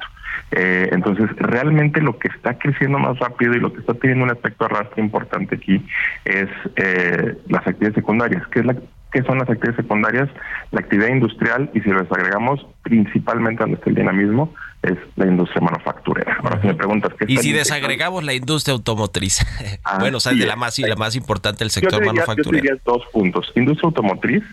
[0.54, 4.32] Eh, entonces, realmente lo que está creciendo más rápido y lo que está teniendo un
[4.32, 5.86] efecto arrastre importante aquí
[6.26, 8.46] es eh, las actividades secundarias.
[8.48, 8.76] ¿Qué, es la,
[9.14, 10.30] ¿Qué son las actividades secundarias?
[10.72, 15.62] La actividad industrial, y si les agregamos principalmente donde está el dinamismo, es la industria
[15.62, 16.38] manufacturera.
[16.42, 19.46] Ahora, si me preguntas qué Y si desagregamos la industria automotriz,
[20.00, 22.52] bueno, o sea, de la más, y la más importante, el sector manufacturero.
[22.52, 23.52] Yo diría dos puntos.
[23.56, 24.44] Industria automotriz,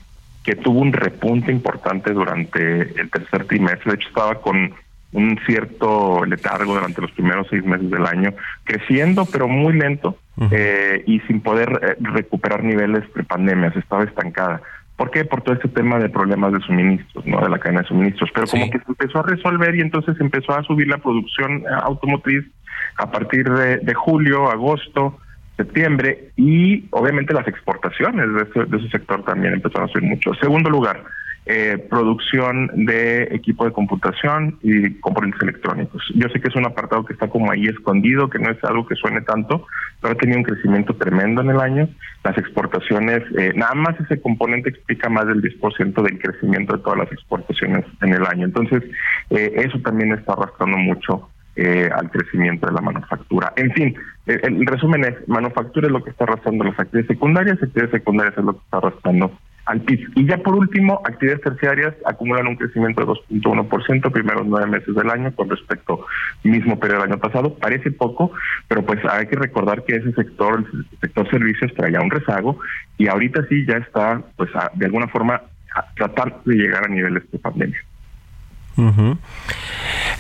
[0.44, 4.74] que tuvo un repunte importante durante el tercer trimestre, de hecho estaba con
[5.12, 10.18] un cierto letargo durante los primeros seis meses del año, creciendo pero muy lento
[10.50, 14.60] eh, y sin poder eh, recuperar niveles pre-pandemia, estaba estancada.
[14.98, 15.24] ¿Por qué?
[15.24, 17.40] Por todo este tema de problemas de suministros, ¿no?
[17.40, 18.30] De la cadena de suministros.
[18.34, 21.66] Pero como que se empezó a resolver y entonces empezó a subir la producción eh,
[21.84, 22.44] automotriz
[22.96, 25.16] a partir de, julio, agosto,
[25.56, 30.34] septiembre y obviamente las exportaciones de ese, de ese sector también empezaron a subir mucho.
[30.34, 31.04] Segundo lugar,
[31.50, 36.02] eh, producción de equipo de computación y componentes electrónicos.
[36.14, 38.86] Yo sé que es un apartado que está como ahí escondido, que no es algo
[38.86, 39.66] que suene tanto,
[40.02, 41.88] pero ha tenido un crecimiento tremendo en el año.
[42.22, 46.98] Las exportaciones, eh, nada más ese componente explica más del 10% del crecimiento de todas
[46.98, 48.44] las exportaciones en el año.
[48.44, 48.82] Entonces,
[49.30, 51.30] eh, eso también está arrastrando mucho
[51.92, 53.52] al crecimiento de la manufactura.
[53.56, 53.92] En fin,
[54.26, 58.44] el, resumen es, manufactura es lo que está arrastrando las actividades secundarias, actividades secundarias es
[58.44, 59.32] lo que está arrastrando
[59.68, 60.12] al PIB.
[60.16, 65.10] Y ya por último, actividades terciarias acumulan un crecimiento de 2.1% primeros nueve meses del
[65.10, 66.06] año con respecto
[66.42, 67.54] mismo periodo del año pasado.
[67.54, 68.32] Parece poco,
[68.66, 72.58] pero pues hay que recordar que ese sector, el sector servicios, traía un rezago
[72.96, 75.42] y ahorita sí ya está, pues de alguna forma,
[75.96, 77.84] tratando de llegar a niveles de pandemia.
[78.78, 79.16] Eh,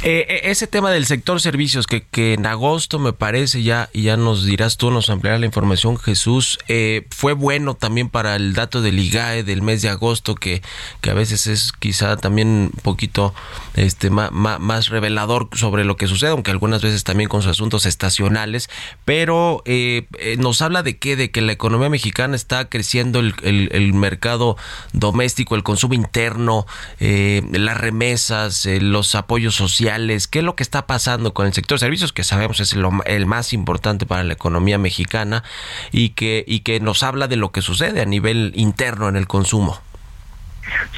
[0.02, 4.76] eh, ese tema del sector servicios que, en agosto me parece ya ya nos dirás
[4.76, 9.42] tú nos ampliará la información Jesús eh, fue bueno también para el dato del IGAE
[9.44, 10.62] del mes de agosto que,
[11.00, 13.34] que a veces es quizá también un poquito
[13.74, 17.86] este más, más, revelador sobre lo que sucede aunque algunas veces también con sus asuntos
[17.86, 18.70] estacionales
[19.04, 19.62] pero
[20.38, 24.56] nos habla de qué de que la economía mexicana está creciendo el, el, mercado
[24.92, 26.66] doméstico el consumo interno
[26.98, 28.28] las remesas
[28.66, 29.87] eh, los apoyos sociales,
[30.28, 32.74] qué es lo que está pasando con el sector servicios, que sabemos es
[33.06, 35.44] el más importante para la economía mexicana
[35.92, 39.26] y que, y que nos habla de lo que sucede a nivel interno en el
[39.26, 39.80] consumo.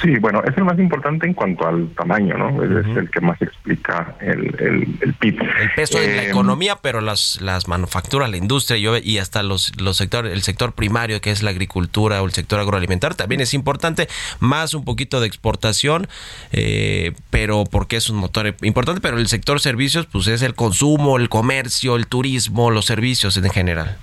[0.02, 2.62] Sí, bueno, es el más importante en cuanto al tamaño, ¿no?
[2.62, 4.54] Es el que más explica el,
[5.00, 5.40] el, PIB.
[5.40, 9.78] El peso de la eh, economía, pero las, las manufacturas, la industria y hasta los,
[9.80, 13.54] los sectores, el sector primario, que es la agricultura o el sector agroalimentar, también es
[13.54, 16.09] importante, más un poquito de exportación,
[16.52, 21.16] eh, pero porque es un motor importante, pero el sector servicios, pues es el consumo,
[21.16, 23.96] el comercio, el turismo, los servicios en general.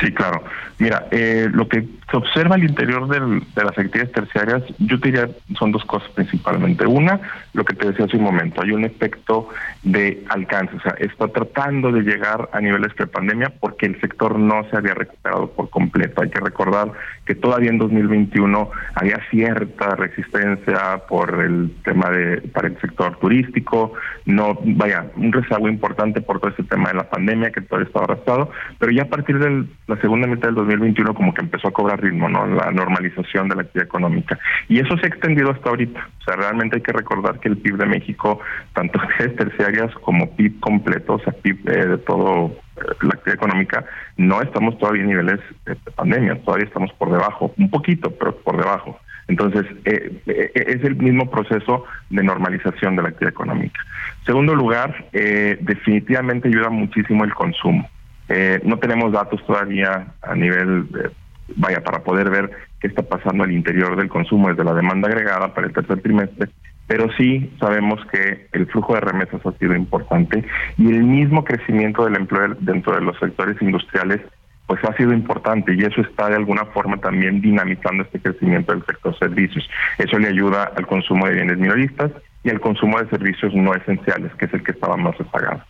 [0.00, 0.44] Sí, claro.
[0.78, 5.28] Mira, eh, lo que se observa al interior del, de las actividades terciarias, yo diría
[5.58, 6.86] son dos cosas principalmente.
[6.86, 7.20] Una,
[7.58, 9.48] lo que te decía hace un momento, hay un efecto
[9.82, 14.64] de alcance, o sea, está tratando de llegar a niveles pre-pandemia porque el sector no
[14.70, 16.22] se había recuperado por completo.
[16.22, 16.92] Hay que recordar
[17.26, 23.92] que todavía en 2021 había cierta resistencia por el tema de para el sector turístico,
[24.24, 28.04] no, vaya, un rezago importante por todo este tema de la pandemia que todavía estaba
[28.04, 31.72] arrastrado, pero ya a partir de la segunda mitad del 2021 como que empezó a
[31.72, 32.46] cobrar ritmo, ¿no?
[32.46, 34.38] La normalización de la actividad económica.
[34.68, 36.08] Y eso se ha extendido hasta ahorita.
[36.20, 38.40] O sea, realmente hay que recordar que el PIB de México,
[38.74, 43.34] tanto actividades terciarias como PIB completo, o sea, PIB eh, de todo eh, la actividad
[43.34, 43.84] económica,
[44.16, 48.56] no estamos todavía en niveles de pandemia, todavía estamos por debajo, un poquito, pero por
[48.56, 48.98] debajo.
[49.26, 50.22] Entonces, eh,
[50.54, 53.78] es el mismo proceso de normalización de la actividad económica.
[54.24, 57.90] Segundo lugar, definitivamente ayuda muchísimo el consumo.
[58.64, 60.86] no tenemos datos todavía a nivel
[61.56, 62.50] vaya, para poder ver
[62.80, 66.48] qué está pasando al interior del consumo desde la demanda agregada para el tercer trimestre,
[66.88, 70.44] pero sí sabemos que el flujo de remesas ha sido importante
[70.76, 74.20] y el mismo crecimiento del empleo dentro de los sectores industriales
[74.66, 78.84] pues ha sido importante y eso está de alguna forma también dinamizando este crecimiento del
[78.84, 79.68] sector servicios.
[79.96, 82.10] Eso le ayuda al consumo de bienes minoristas
[82.44, 85.62] y al consumo de servicios no esenciales, que es el que estaba más rezagado.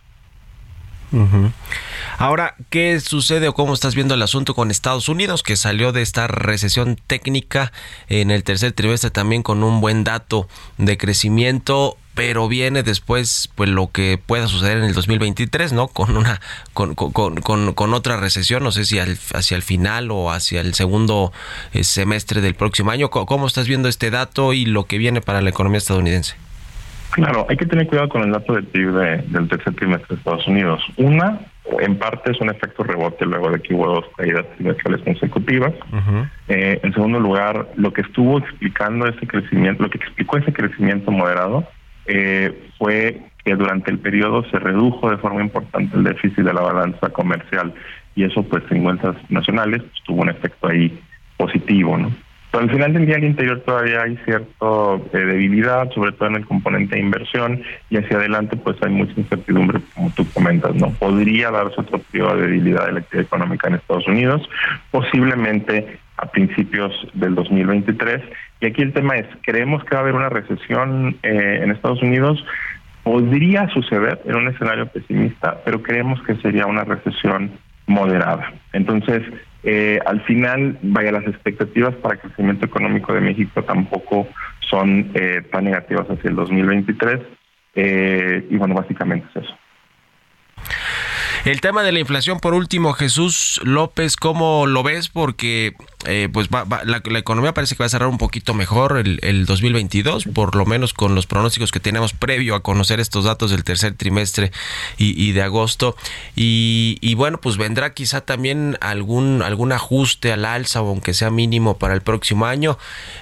[2.17, 6.01] Ahora, ¿qué sucede o cómo estás viendo el asunto con Estados Unidos, que salió de
[6.01, 7.71] esta recesión técnica
[8.07, 10.47] en el tercer trimestre también con un buen dato
[10.77, 11.97] de crecimiento?
[12.19, 15.87] pero viene después pues lo que pueda suceder en el 2023, ¿no?
[15.87, 16.41] Con una
[16.73, 21.31] con, con, con, otra recesión, no sé si hacia el final o hacia el segundo
[21.71, 23.09] eh, semestre del próximo año.
[23.09, 26.35] ¿Cómo estás viendo este dato y lo que viene para la economía estadounidense?
[27.11, 30.47] Claro, hay que tener cuidado con el dato del PIB del tercer trimestre de Estados
[30.47, 30.81] Unidos.
[30.97, 31.39] Una,
[31.79, 35.73] en parte es un efecto rebote luego de que hubo dos caídas trimestrales consecutivas.
[36.47, 41.11] Eh, en segundo lugar, lo que estuvo explicando ese crecimiento, lo que explicó ese crecimiento
[41.11, 41.67] moderado,
[42.05, 46.61] eh, fue que durante el periodo se redujo de forma importante el déficit de la
[46.61, 47.73] balanza comercial
[48.15, 50.99] y eso pues en cuentas nacionales pues, tuvo un efecto ahí
[51.37, 52.11] positivo, ¿no?
[52.51, 54.65] Al final del día al interior todavía hay cierta
[55.13, 59.13] eh, debilidad, sobre todo en el componente de inversión, y hacia adelante pues hay mucha
[59.15, 60.89] incertidumbre, como tú comentas, ¿no?
[60.91, 64.49] Podría darse otro periodo de debilidad de la actividad económica en Estados Unidos,
[64.89, 68.23] posiblemente a principios del 2023.
[68.61, 72.01] Y aquí el tema es, ¿creemos que va a haber una recesión eh, en Estados
[72.01, 72.43] Unidos?
[73.03, 77.51] Podría suceder en un escenario pesimista, pero creemos que sería una recesión
[77.85, 78.53] moderada.
[78.73, 79.23] Entonces,
[79.63, 84.27] eh, al final, vaya, las expectativas para el crecimiento económico de México tampoco
[84.69, 87.19] son eh, tan negativas hacia el 2023.
[87.75, 89.57] Eh, y bueno, básicamente es eso.
[91.45, 95.07] El tema de la inflación, por último, Jesús López, ¿cómo lo ves?
[95.07, 95.73] Porque
[96.05, 100.55] eh, pues la, economía parece que va a cerrar un poquito mejor el, 2022, por
[100.55, 104.51] lo menos con los pronósticos que tenemos previo a conocer estos datos del tercer trimestre
[104.97, 105.97] y, de agosto.
[106.37, 111.95] Y, bueno, pues vendrá quizá también algún, algún ajuste al alza, aunque sea mínimo para
[111.95, 112.77] el próximo año.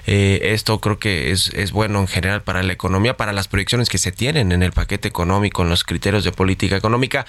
[0.06, 3.88] Eh, esto creo que es, es bueno en general para la economía, para las proyecciones
[3.88, 7.26] que se tienen en el paquete económico, en los criterios de política económica.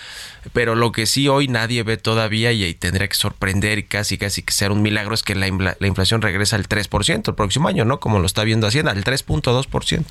[0.53, 4.19] Pero lo que sí hoy nadie ve todavía y, y tendría que sorprender y casi
[4.19, 7.67] casi que sea un milagro es que la, la inflación regresa al 3% el próximo
[7.67, 7.99] año, ¿no?
[7.99, 10.05] Como lo está viendo Hacienda, al 3.2%.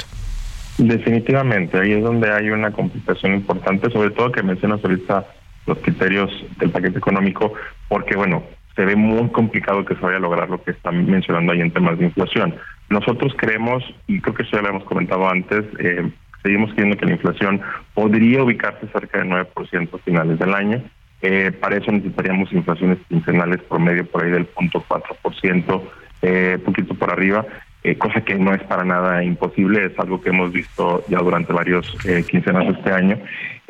[0.78, 5.26] Definitivamente, ahí es donde hay una complicación importante, sobre todo que mencionas ahorita
[5.66, 7.52] los criterios del paquete económico,
[7.88, 8.44] porque bueno,
[8.76, 11.72] se ve muy complicado que se vaya a lograr lo que están mencionando ahí en
[11.72, 12.54] temas de inflación.
[12.90, 16.08] Nosotros creemos, y creo que eso ya lo hemos comentado antes, eh,
[16.44, 17.60] seguimos creyendo que la inflación
[17.94, 20.80] podría ubicarse cerca del 9% a finales del año.
[21.20, 25.90] Eh, para eso necesitaríamos inflaciones quincenales promedio por ahí del punto cuatro por ciento,
[26.22, 27.44] eh, poquito por arriba,
[27.82, 31.52] eh, cosa que no es para nada imposible, es algo que hemos visto ya durante
[31.52, 33.18] varios eh, quincenas este año.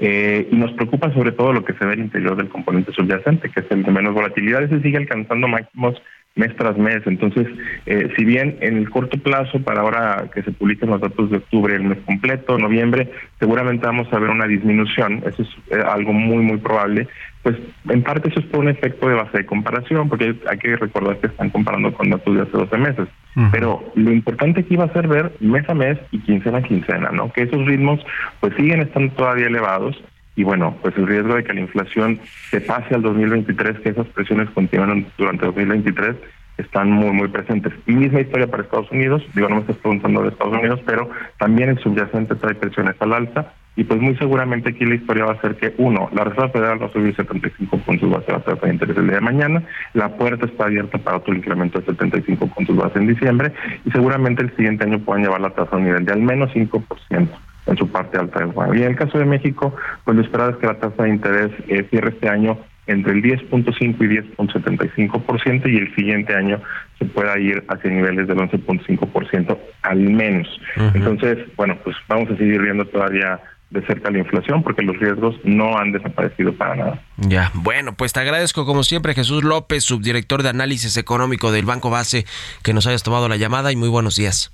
[0.00, 3.60] y nos preocupa sobre todo lo que se ve al interior del componente subyacente, que
[3.60, 6.00] es el de menos volatilidad, ese sigue alcanzando máximos
[6.38, 7.02] mes tras mes.
[7.04, 7.46] Entonces,
[7.86, 11.38] eh, si bien en el corto plazo, para ahora que se publiquen los datos de
[11.38, 16.12] octubre, el mes completo, noviembre, seguramente vamos a ver una disminución, eso es eh, algo
[16.12, 17.08] muy, muy probable,
[17.42, 17.56] pues
[17.88, 21.18] en parte eso es por un efecto de base de comparación, porque hay que recordar
[21.18, 23.08] que están comparando con datos de hace 12 meses.
[23.52, 27.10] Pero lo importante aquí va a ser ver mes a mes y quincena a quincena,
[27.12, 27.32] ¿no?
[27.32, 28.00] Que esos ritmos
[28.40, 29.96] pues siguen estando todavía elevados
[30.38, 32.20] y bueno, pues el riesgo de que la inflación
[32.52, 36.14] se pase al 2023, que esas presiones continúen durante 2023,
[36.58, 37.72] están muy, muy presentes.
[37.88, 41.10] Y misma historia para Estados Unidos, digo, no me estás preguntando de Estados Unidos, pero
[41.38, 45.32] también el subyacente trae presiones al alza, y pues muy seguramente aquí la historia va
[45.32, 48.64] a ser que, uno, la Reserva Federal va a subir 75 puntos base a tasa
[48.64, 49.64] de interés el día de mañana,
[49.94, 53.52] la puerta está abierta para otro incremento de 75 puntos base en diciembre,
[53.84, 56.52] y seguramente el siguiente año puedan llevar la tasa a un nivel de al menos
[56.54, 57.28] 5%
[57.68, 58.74] en su parte alta del juego.
[58.74, 61.50] Y en el caso de México, pues lo esperado es que la tasa de interés
[61.68, 66.60] eh, cierre este año entre el 10.5 y 10.75% y el siguiente año
[66.98, 70.48] se pueda ir hacia niveles del 11.5% al menos.
[70.94, 73.40] Entonces, bueno, pues vamos a seguir viendo todavía
[73.70, 77.02] de cerca la inflación porque los riesgos no han desaparecido para nada.
[77.18, 81.90] Ya, bueno, pues te agradezco como siempre Jesús López, subdirector de análisis económico del Banco
[81.90, 82.24] Base,
[82.62, 84.50] que nos hayas tomado la llamada y muy buenos días.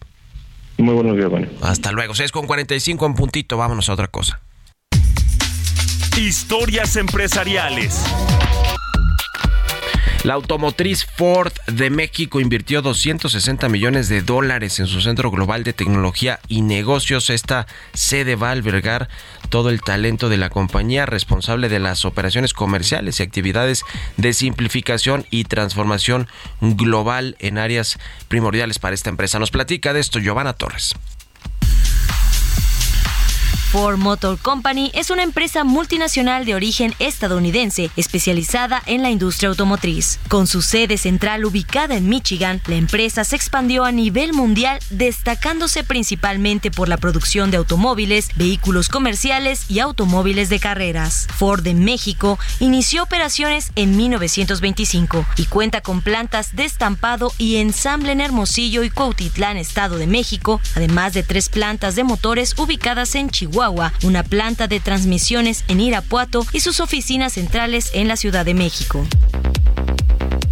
[0.78, 1.48] Muy buenos días, bueno.
[1.62, 2.14] Hasta luego.
[2.14, 3.56] 6 con 45 en puntito.
[3.56, 4.40] Vámonos a otra cosa.
[6.16, 8.04] Historias empresariales.
[10.24, 15.74] La automotriz Ford de México invirtió 260 millones de dólares en su centro global de
[15.74, 17.28] tecnología y negocios.
[17.28, 19.10] Esta sede va a albergar
[19.54, 23.84] todo el talento de la compañía responsable de las operaciones comerciales y actividades
[24.16, 26.26] de simplificación y transformación
[26.60, 29.38] global en áreas primordiales para esta empresa.
[29.38, 30.96] Nos platica de esto Giovanna Torres.
[33.74, 40.20] Ford Motor Company es una empresa multinacional de origen estadounidense especializada en la industria automotriz.
[40.28, 45.82] Con su sede central ubicada en Michigan, la empresa se expandió a nivel mundial destacándose
[45.82, 51.26] principalmente por la producción de automóviles, vehículos comerciales y automóviles de carreras.
[51.36, 58.12] Ford en México inició operaciones en 1925 y cuenta con plantas de estampado y ensamble
[58.12, 63.30] en Hermosillo y Cuautitlán, Estado de México, además de tres plantas de motores ubicadas en
[63.30, 63.63] Chihuahua
[64.02, 69.06] una planta de transmisiones en Irapuato y sus oficinas centrales en la Ciudad de México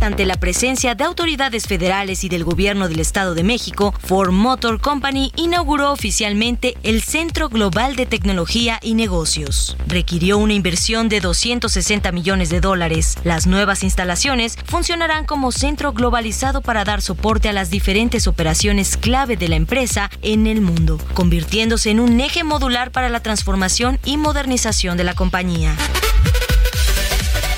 [0.02, 4.80] ante la presencia de autoridades federales y del gobierno del Estado de México, Ford Motor
[4.80, 9.76] Company inauguró oficialmente el Centro Global de Tecnología y Negocios.
[9.86, 13.16] Requirió una inversión de 260 millones de dólares.
[13.22, 19.36] Las nuevas instalaciones funcionarán como centro globalizado para dar soporte a las diferentes operaciones clave
[19.36, 24.16] de la empresa en el mundo, convirtiéndose en un eje modular para la transformación y
[24.16, 25.76] modernización de la compañía.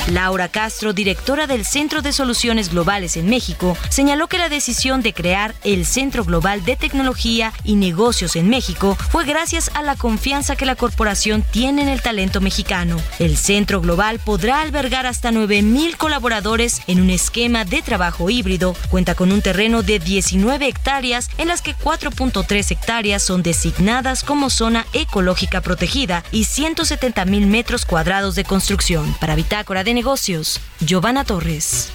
[0.08, 5.14] Laura Castro, directora del Centro de Soluciones Globales en México, señaló que la decisión de
[5.14, 10.56] crear el Centro Global de Tecnología y Negocios en México fue gracias a la confianza
[10.56, 13.00] que la corporación tiene en el talento mexicano.
[13.18, 18.76] El Centro Global podrá albergar hasta 9.000 colaboradores en un esquema de trabajo híbrido.
[18.90, 24.50] Cuenta con un terreno de 19 hectáreas en las que 4.3 hectáreas son designadas como
[24.50, 29.14] zona ecológica protegida y 170.000 metros cuadrados de construcción.
[29.18, 31.90] Para Bitácora negocios, Giovanna Torres.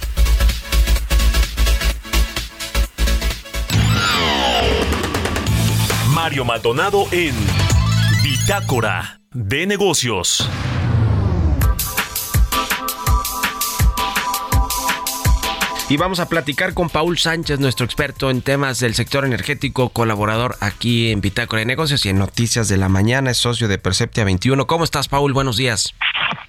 [6.14, 7.34] Mario Maldonado en
[8.22, 10.48] Bitácora de negocios.
[15.88, 20.56] Y vamos a platicar con Paul Sánchez, nuestro experto en temas del sector energético, colaborador
[20.60, 24.22] aquí en Bitácora de Negocios y en Noticias de la Mañana, es socio de Perceptia
[24.22, 24.68] 21.
[24.68, 25.32] ¿Cómo estás, Paul?
[25.32, 25.94] Buenos días.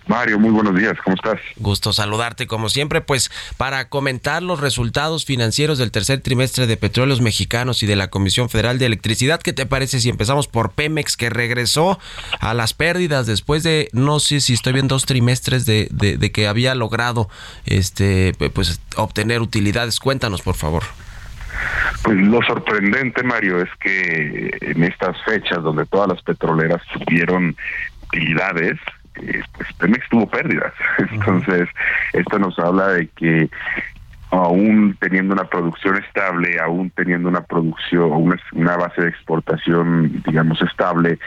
[0.07, 1.39] Mario, muy buenos días, ¿cómo estás?
[1.57, 7.21] Gusto saludarte como siempre, pues para comentar los resultados financieros del tercer trimestre de Petróleos
[7.21, 11.15] Mexicanos y de la Comisión Federal de Electricidad, ¿qué te parece si empezamos por Pemex
[11.15, 11.99] que regresó
[12.39, 16.47] a las pérdidas después de, no sé si estoy bien, dos trimestres de, de que
[16.47, 17.29] había logrado
[17.65, 19.99] este pues obtener utilidades?
[19.99, 20.83] Cuéntanos, por favor.
[22.03, 27.55] Pues lo sorprendente, Mario, es que en estas fechas donde todas las petroleras tuvieron
[28.07, 28.77] utilidades,
[29.15, 30.73] eh, pues Pemex tuvo pérdidas.
[30.97, 31.67] Entonces,
[32.13, 33.49] esto nos habla de que
[34.31, 40.61] aún teniendo una producción estable, aún teniendo una producción, una, una base de exportación, digamos,
[40.61, 41.19] estable,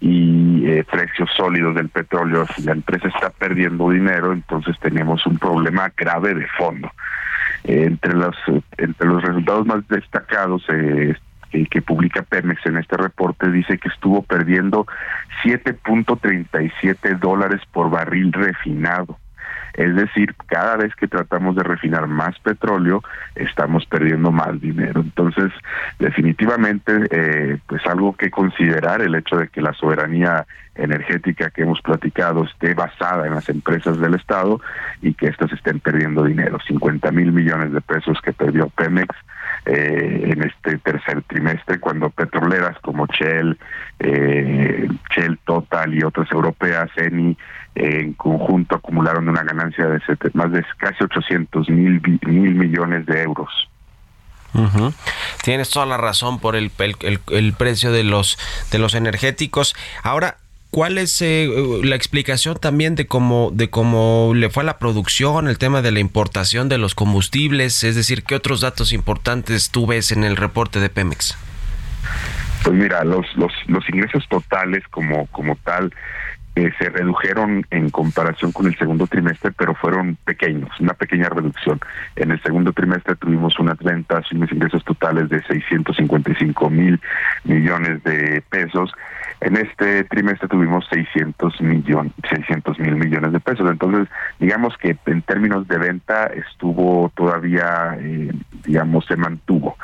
[0.00, 5.38] y eh, precios sólidos del petróleo, si la empresa está perdiendo dinero, entonces tenemos un
[5.38, 6.90] problema grave de fondo.
[7.64, 8.36] Eh, entre los
[8.76, 11.16] entre los resultados más destacados eh,
[11.50, 14.86] que publica Pemex en este reporte dice que estuvo perdiendo
[15.44, 19.18] 7.37 dólares por barril refinado.
[19.74, 23.02] Es decir, cada vez que tratamos de refinar más petróleo,
[23.34, 25.00] estamos perdiendo más dinero.
[25.00, 25.52] Entonces,
[25.98, 30.46] definitivamente, eh, pues algo que considerar el hecho de que la soberanía
[30.78, 34.60] energética que hemos platicado esté basada en las empresas del Estado
[35.02, 36.58] y que éstas estén perdiendo dinero.
[36.66, 39.14] 50 mil millones de pesos que perdió Pemex
[39.66, 43.58] eh, en este tercer trimestre, cuando petroleras como Shell,
[43.98, 47.36] eh, Shell Total y otras europeas, ENI,
[47.74, 50.00] en conjunto acumularon una ganancia de
[50.34, 53.48] más de casi 800 mil, mil millones de euros.
[55.44, 58.38] Tienes toda la razón por el, el, el, precio de los
[58.72, 59.76] de los energéticos.
[60.02, 60.38] Ahora,
[60.70, 61.48] ¿Cuál es eh,
[61.82, 65.92] la explicación también de cómo, de cómo le fue a la producción, el tema de
[65.92, 67.82] la importación de los combustibles?
[67.84, 71.38] Es decir, ¿qué otros datos importantes tú ves en el reporte de Pemex?
[72.62, 75.90] Pues mira, los, los, los ingresos totales como, como tal
[76.58, 81.78] eh, se redujeron en comparación con el segundo trimestre, pero fueron pequeños, una pequeña reducción.
[82.16, 87.00] En el segundo trimestre tuvimos unas ventas y unos ingresos totales de 655 mil
[87.44, 88.92] millones de pesos
[89.40, 93.70] en este trimestre tuvimos 600 millones, 600 mil millones de pesos.
[93.70, 94.08] Entonces,
[94.40, 98.32] digamos que en términos de venta estuvo todavía, eh,
[98.64, 99.76] digamos, se mantuvo.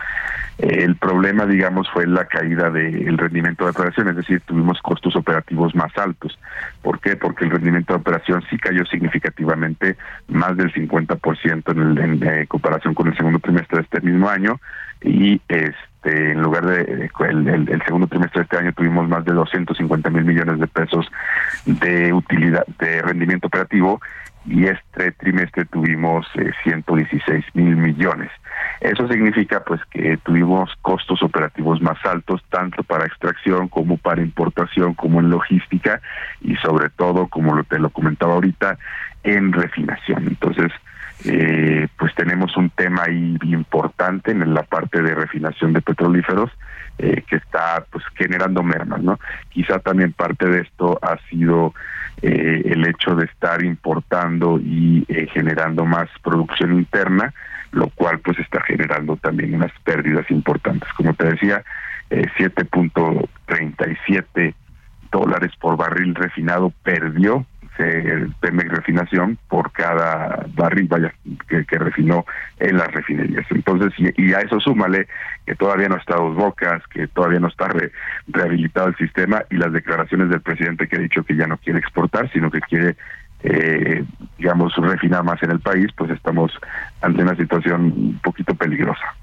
[0.58, 5.74] el problema, digamos, fue la caída del rendimiento de operación, es decir, tuvimos costos operativos
[5.74, 6.38] más altos.
[6.82, 7.16] ¿Por qué?
[7.16, 9.96] Porque el rendimiento de operación sí cayó significativamente,
[10.28, 14.28] más del 50% en, el, en, en comparación con el segundo trimestre de este mismo
[14.28, 14.60] año
[15.02, 15.74] y este
[16.04, 20.24] en lugar de el, el, segundo trimestre de este año tuvimos más de 250 mil
[20.24, 21.06] millones de pesos
[21.64, 24.00] de utilidad de rendimiento operativo
[24.46, 28.30] y este trimestre tuvimos eh, 116 mil millones.
[28.80, 34.94] Eso significa pues que tuvimos costos operativos más altos tanto para extracción como para importación
[34.94, 36.00] como en logística
[36.42, 38.78] y sobre todo como lo te lo comentaba ahorita
[39.22, 40.26] en refinación.
[40.26, 40.70] Entonces
[41.24, 46.50] eh, pues tenemos un tema ahí importante en la parte de refinación de petrolíferos
[46.98, 49.18] eh, que está pues generando mermas, ¿no?
[49.50, 51.74] Quizá también parte de esto ha sido
[52.22, 57.34] eh, el hecho de estar importando y eh, generando más producción interna,
[57.72, 60.88] lo cual pues está generando también unas pérdidas importantes.
[60.96, 61.64] Como te decía,
[62.10, 64.54] eh, 7.37
[65.10, 67.44] dólares por barril refinado perdió
[67.78, 71.12] el Pemex Refinación por cada barril vaya
[71.48, 72.24] que, que, refinó
[72.58, 73.46] en las refinerías.
[73.50, 75.08] Entonces, y, a eso súmale
[75.46, 77.90] que todavía no está dos bocas, que todavía no está re,
[78.28, 81.78] rehabilitado el sistema y las declaraciones del presidente que ha dicho que ya no quiere
[81.78, 82.96] exportar, sino que quiere
[83.46, 84.02] eh,
[84.38, 86.50] digamos, refinar más en el país, pues estamos
[87.02, 89.14] ante una situación un poquito peligrosa.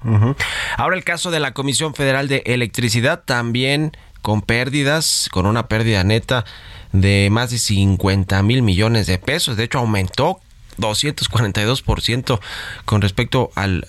[0.76, 3.90] Ahora el caso de la Comisión Federal de Electricidad también
[4.22, 6.44] con pérdidas, con una pérdida neta
[6.92, 9.56] de más de 50 mil millones de pesos.
[9.56, 10.40] De hecho, aumentó
[10.78, 12.40] 242%
[12.84, 13.86] con respecto al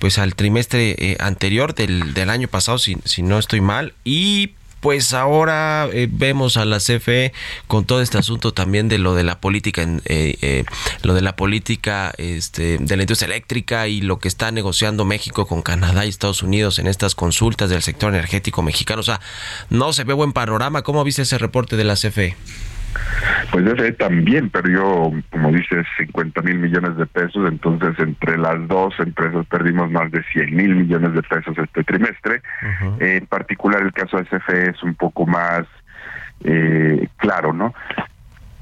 [0.00, 4.54] pues al trimestre eh, anterior del, del año pasado si, si no estoy mal y
[4.80, 7.32] pues ahora eh, vemos a la CFE
[7.66, 10.64] con todo este asunto también de lo de la política, eh, eh,
[11.02, 15.46] lo de la política este, de la industria eléctrica y lo que está negociando México
[15.46, 19.00] con Canadá y Estados Unidos en estas consultas del sector energético mexicano.
[19.00, 19.20] O sea,
[19.70, 20.82] no se ve buen panorama.
[20.82, 22.36] ¿Cómo viste ese reporte de la CFE?
[23.50, 28.94] Pues ese también perdió, como dices, 50 mil millones de pesos, entonces entre las dos
[28.98, 32.42] empresas perdimos más de 100 mil millones de pesos este trimestre.
[32.62, 33.02] Uh -huh.
[33.02, 35.64] En particular el caso de SFE es un poco más
[36.44, 37.74] eh, claro, ¿no?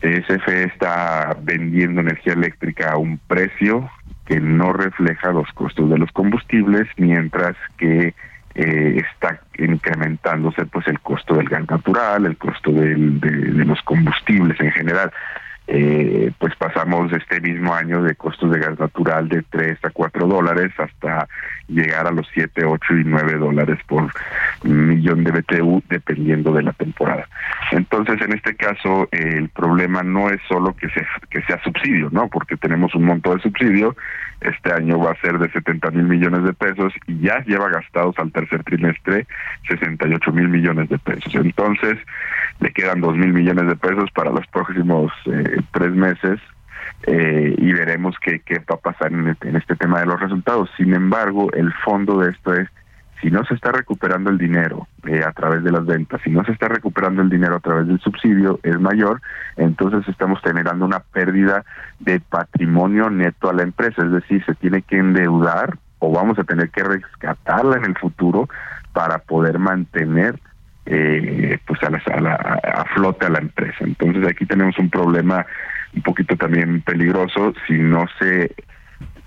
[0.00, 3.90] SFE está vendiendo energía eléctrica a un precio
[4.26, 8.14] que no refleja los costos de los combustibles, mientras que
[8.58, 14.72] eh, está incrementándose pues el costo del gas natural, el costo de, los combustibles en
[14.72, 15.12] general.
[15.68, 20.26] Eh, pues pasamos este mismo año de costos de gas natural de 3 a 4
[20.26, 21.28] dólares hasta
[21.68, 24.10] llegar a los 7, 8 y 9 dólares por
[24.68, 27.28] millón de BTU dependiendo de la temporada.
[27.72, 32.28] Entonces, en este caso, el problema no es solo que, se, que sea subsidio, ¿no?
[32.28, 33.96] Porque tenemos un monto de subsidio,
[34.40, 38.18] este año va a ser de 70 mil millones de pesos y ya lleva gastados
[38.18, 39.26] al tercer trimestre
[39.68, 41.34] 68 mil millones de pesos.
[41.34, 41.98] Entonces,
[42.60, 46.40] le quedan 2 mil millones de pesos para los próximos eh, tres meses
[47.06, 50.70] eh, y veremos qué, qué va a pasar este, en este tema de los resultados.
[50.76, 52.68] Sin embargo, el fondo de esto es
[53.20, 56.44] si no se está recuperando el dinero eh, a través de las ventas, si no
[56.44, 59.20] se está recuperando el dinero a través del subsidio, es mayor,
[59.56, 61.64] entonces estamos generando una pérdida
[62.00, 66.44] de patrimonio neto a la empresa, es decir, se tiene que endeudar o vamos a
[66.44, 68.48] tener que rescatarla en el futuro
[68.92, 70.38] para poder mantener
[70.84, 73.78] eh, pues a, la, a, la, a flote a la empresa.
[73.80, 75.44] Entonces aquí tenemos un problema
[75.94, 78.54] un poquito también peligroso si no se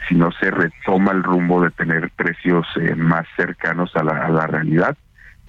[0.08, 4.30] si no se retoma el rumbo de tener precios eh, más cercanos a la, a
[4.30, 4.98] la realidad,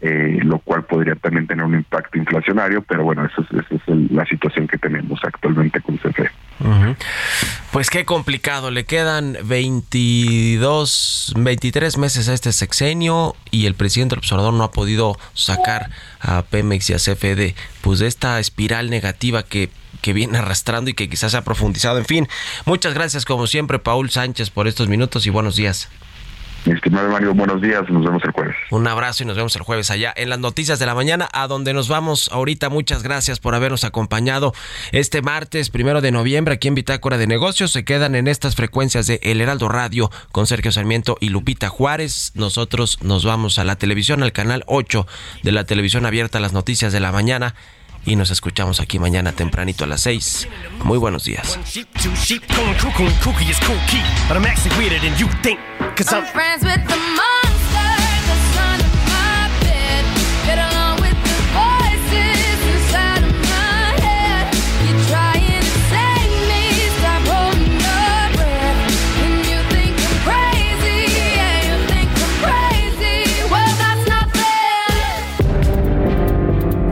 [0.03, 4.11] eh, lo cual podría también tener un impacto inflacionario, pero bueno, eso es, esa es
[4.11, 6.31] la situación que tenemos actualmente con CFE.
[7.73, 14.53] Pues qué complicado, le quedan 22, 23 meses a este sexenio y el presidente observador
[14.55, 15.91] no ha podido sacar
[16.21, 19.71] a Pemex y a CFE de, pues de esta espiral negativa que
[20.01, 21.99] que viene arrastrando y que quizás se ha profundizado.
[21.99, 22.29] En fin,
[22.65, 25.91] muchas gracias como siempre, Paul Sánchez, por estos minutos y buenos días.
[26.67, 28.55] Mi estimado Mario, buenos días, nos vemos el jueves.
[28.71, 31.47] Un abrazo y nos vemos el jueves allá en las noticias de la mañana, a
[31.47, 32.69] donde nos vamos ahorita.
[32.69, 34.53] Muchas gracias por habernos acompañado
[34.93, 37.71] este martes primero de noviembre aquí en Bitácora de Negocios.
[37.71, 42.33] Se quedan en estas frecuencias de El Heraldo Radio con Sergio Sarmiento y Lupita Juárez.
[42.35, 45.07] Nosotros nos vamos a la televisión, al canal 8
[45.43, 47.55] de la televisión abierta, las noticias de la mañana
[48.05, 50.49] y nos escuchamos aquí mañana tempranito a las 6.
[50.85, 51.59] Muy buenos días.